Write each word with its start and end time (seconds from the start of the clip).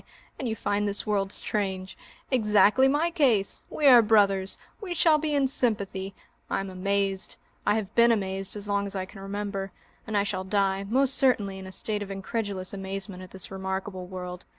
And 0.39 0.47
you 0.49 0.55
find 0.55 0.87
this 0.87 1.05
world 1.05 1.31
strange! 1.31 1.95
Exactly 2.31 2.87
my 2.87 3.11
case! 3.11 3.63
We 3.69 3.85
are 3.85 4.01
brothers! 4.01 4.57
We 4.81 4.95
shall 4.95 5.19
be 5.19 5.35
in 5.35 5.45
sympathy. 5.45 6.15
I 6.49 6.59
am 6.59 6.71
amazed, 6.71 7.35
I 7.67 7.75
have 7.75 7.93
been 7.93 8.11
amazed 8.11 8.55
as 8.55 8.67
long 8.67 8.87
as 8.87 8.95
I 8.95 9.05
can 9.05 9.19
remember, 9.21 9.71
and 10.07 10.17
I 10.17 10.23
shall 10.23 10.43
die, 10.43 10.85
most 10.85 11.13
certainly, 11.13 11.59
in 11.59 11.67
a 11.67 11.71
state 11.71 12.01
of 12.01 12.09
incredulous 12.09 12.73
amazement, 12.73 13.21
at 13.21 13.29
this 13.29 13.51
remarkable 13.51 14.07
world. 14.07 14.43